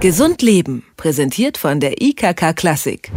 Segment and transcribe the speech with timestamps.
[0.00, 3.12] Gesund Leben, präsentiert von der IKK Klassik.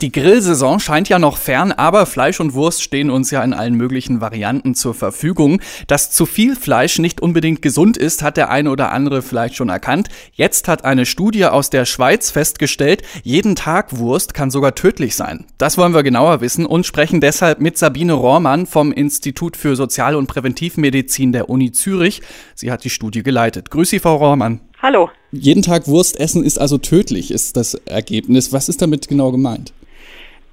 [0.00, 3.74] Die Grillsaison scheint ja noch fern, aber Fleisch und Wurst stehen uns ja in allen
[3.74, 5.60] möglichen Varianten zur Verfügung.
[5.88, 9.68] Dass zu viel Fleisch nicht unbedingt gesund ist, hat der eine oder andere vielleicht schon
[9.68, 10.08] erkannt.
[10.32, 15.44] Jetzt hat eine Studie aus der Schweiz festgestellt, jeden Tag Wurst kann sogar tödlich sein.
[15.58, 20.16] Das wollen wir genauer wissen und sprechen deshalb mit Sabine Rohrmann vom Institut für Sozial-
[20.16, 22.22] und Präventivmedizin der Uni Zürich.
[22.54, 23.70] Sie hat die Studie geleitet.
[23.70, 24.62] Grüß Sie, Frau Rohrmann.
[24.82, 25.10] Hallo.
[25.30, 28.52] Jeden Tag Wurst essen ist also tödlich, ist das Ergebnis.
[28.52, 29.72] Was ist damit genau gemeint?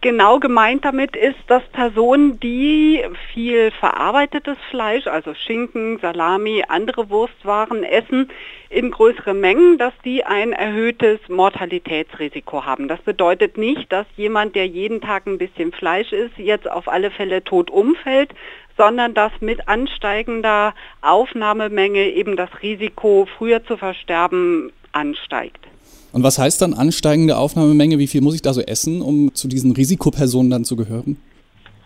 [0.01, 3.03] Genau gemeint damit ist, dass Personen, die
[3.33, 8.29] viel verarbeitetes Fleisch, also Schinken, Salami, andere Wurstwaren essen
[8.69, 12.87] in größeren Mengen, dass die ein erhöhtes Mortalitätsrisiko haben.
[12.87, 17.11] Das bedeutet nicht, dass jemand, der jeden Tag ein bisschen Fleisch isst, jetzt auf alle
[17.11, 18.33] Fälle tot umfällt,
[18.77, 25.67] sondern dass mit ansteigender Aufnahmemenge eben das Risiko, früher zu versterben, ansteigt.
[26.11, 27.99] Und was heißt dann ansteigende Aufnahmemenge?
[27.99, 31.17] Wie viel muss ich da so essen, um zu diesen Risikopersonen dann zu gehören?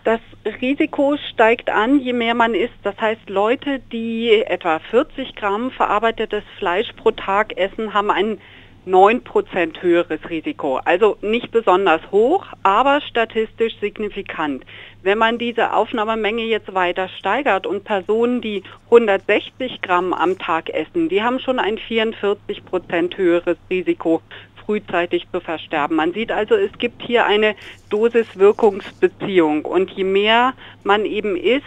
[0.05, 0.19] Das
[0.61, 2.73] Risiko steigt an, je mehr man isst.
[2.83, 8.37] Das heißt, Leute, die etwa 40 Gramm verarbeitetes Fleisch pro Tag essen, haben ein
[8.85, 10.77] 9% höheres Risiko.
[10.83, 14.63] Also nicht besonders hoch, aber statistisch signifikant.
[15.01, 21.09] Wenn man diese Aufnahmemenge jetzt weiter steigert und Personen, die 160 Gramm am Tag essen,
[21.09, 24.21] die haben schon ein 44% höheres Risiko,
[24.65, 25.97] frühzeitig zu versterben.
[25.97, 27.55] Man sieht also, es gibt hier eine
[27.89, 30.53] Dosis-Wirkungsbeziehung und je mehr
[30.83, 31.65] man eben isst,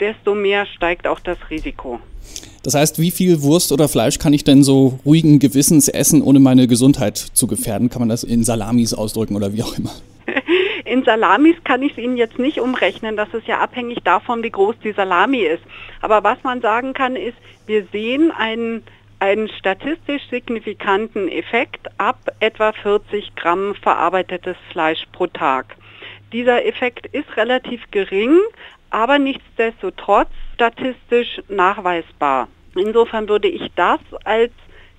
[0.00, 2.00] desto mehr steigt auch das Risiko.
[2.62, 6.38] Das heißt, wie viel Wurst oder Fleisch kann ich denn so ruhigen Gewissens essen, ohne
[6.38, 7.90] meine Gesundheit zu gefährden?
[7.90, 9.90] Kann man das in Salamis ausdrücken oder wie auch immer?
[10.84, 13.16] In Salamis kann ich es Ihnen jetzt nicht umrechnen.
[13.16, 15.62] Das ist ja abhängig davon, wie groß die Salami ist.
[16.00, 18.82] Aber was man sagen kann, ist, wir sehen einen,
[19.18, 25.76] einen statistisch signifikanten Effekt ab etwa 40 Gramm verarbeitetes Fleisch pro Tag.
[26.32, 28.38] Dieser Effekt ist relativ gering,
[28.90, 30.28] aber nichtsdestotrotz
[30.62, 32.48] statistisch nachweisbar.
[32.76, 34.52] Insofern würde ich das als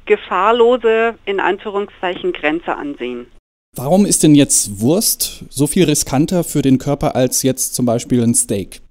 [0.05, 3.27] gefahrlose, in Anführungszeichen, Grenze ansehen.
[3.75, 8.21] Warum ist denn jetzt Wurst so viel riskanter für den Körper als jetzt zum Beispiel
[8.21, 8.81] ein Steak?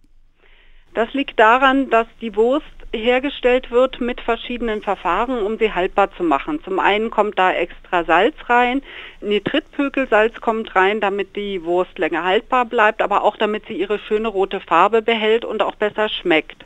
[0.94, 6.22] Das liegt daran, dass die Wurst hergestellt wird mit verschiedenen Verfahren, um sie haltbar zu
[6.22, 6.62] machen.
[6.64, 8.82] Zum einen kommt da extra Salz rein,
[9.20, 14.28] Nitritpökelsalz kommt rein, damit die Wurst länger haltbar bleibt, aber auch damit sie ihre schöne
[14.28, 16.64] rote Farbe behält und auch besser schmeckt.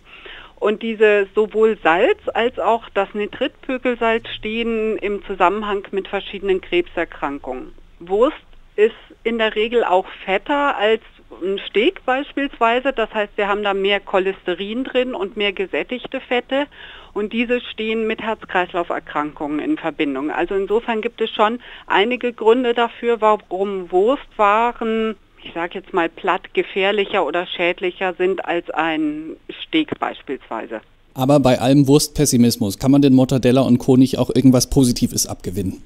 [0.58, 7.72] Und diese sowohl Salz als auch das Nitritpökelsalz stehen im Zusammenhang mit verschiedenen Krebserkrankungen.
[8.00, 8.36] Wurst
[8.74, 11.02] ist in der Regel auch fetter als
[11.42, 12.92] ein Steak beispielsweise.
[12.92, 16.66] Das heißt, wir haben da mehr Cholesterin drin und mehr gesättigte Fette.
[17.12, 20.30] Und diese stehen mit Herz-Kreislauf-Erkrankungen in Verbindung.
[20.30, 26.52] Also insofern gibt es schon einige Gründe dafür, warum Wurstwaren, ich sage jetzt mal platt,
[26.52, 29.36] gefährlicher oder schädlicher sind als ein
[29.66, 30.82] Steak beispielsweise.
[31.14, 33.96] Aber bei allem Wurstpessimismus kann man den Mortadella und Co.
[33.96, 35.82] nicht auch irgendwas Positives abgewinnen?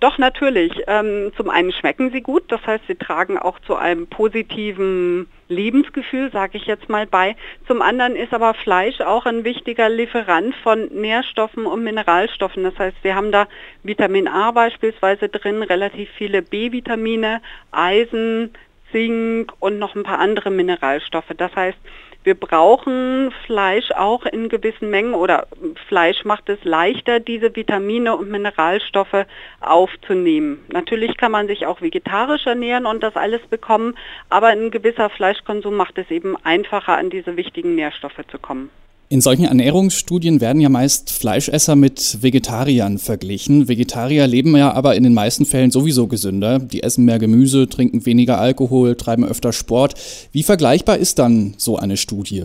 [0.00, 0.72] Doch, natürlich.
[0.86, 6.30] Ähm, zum einen schmecken sie gut, das heißt, sie tragen auch zu einem positiven Lebensgefühl,
[6.30, 7.34] sage ich jetzt mal bei.
[7.66, 12.62] Zum anderen ist aber Fleisch auch ein wichtiger Lieferant von Nährstoffen und Mineralstoffen.
[12.62, 13.48] Das heißt, wir haben da
[13.82, 17.42] Vitamin A beispielsweise drin, relativ viele B-Vitamine,
[17.72, 18.52] Eisen,
[18.92, 21.32] Zink und noch ein paar andere Mineralstoffe.
[21.36, 21.78] Das heißt,
[22.28, 25.46] wir brauchen Fleisch auch in gewissen Mengen oder
[25.88, 29.24] Fleisch macht es leichter, diese Vitamine und Mineralstoffe
[29.60, 30.62] aufzunehmen.
[30.70, 33.94] Natürlich kann man sich auch vegetarisch ernähren und das alles bekommen,
[34.28, 38.68] aber ein gewisser Fleischkonsum macht es eben einfacher, an diese wichtigen Nährstoffe zu kommen.
[39.10, 43.66] In solchen Ernährungsstudien werden ja meist Fleischesser mit Vegetariern verglichen.
[43.66, 46.58] Vegetarier leben ja aber in den meisten Fällen sowieso gesünder.
[46.58, 49.94] Die essen mehr Gemüse, trinken weniger Alkohol, treiben öfter Sport.
[50.30, 52.44] Wie vergleichbar ist dann so eine Studie?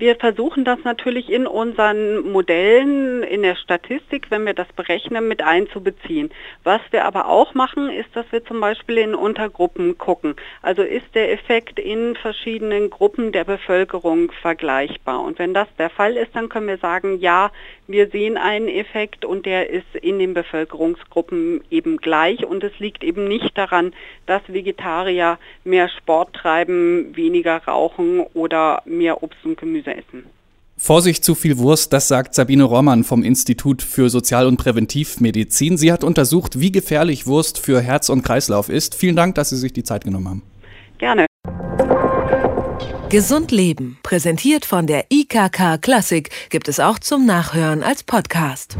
[0.00, 5.42] Wir versuchen das natürlich in unseren Modellen, in der Statistik, wenn wir das berechnen, mit
[5.42, 6.30] einzubeziehen.
[6.64, 10.36] Was wir aber auch machen, ist, dass wir zum Beispiel in Untergruppen gucken.
[10.62, 15.20] Also ist der Effekt in verschiedenen Gruppen der Bevölkerung vergleichbar.
[15.22, 17.52] Und wenn das der Fall ist, dann können wir sagen, ja,
[17.86, 22.46] wir sehen einen Effekt und der ist in den Bevölkerungsgruppen eben gleich.
[22.46, 23.92] Und es liegt eben nicht daran,
[24.24, 30.24] dass Vegetarier mehr Sport treiben, weniger rauchen oder mehr Obst und Gemüse Gemüse essen.
[30.76, 35.76] Vorsicht zu viel Wurst, das sagt Sabine Rohrmann vom Institut für Sozial- und Präventivmedizin.
[35.76, 38.94] Sie hat untersucht, wie gefährlich Wurst für Herz und Kreislauf ist.
[38.94, 40.42] Vielen Dank, dass Sie sich die Zeit genommen haben.
[40.96, 41.26] Gerne.
[43.10, 48.78] Gesund Leben, präsentiert von der IKK Klassik, gibt es auch zum Nachhören als Podcast.